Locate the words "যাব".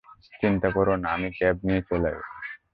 2.13-2.21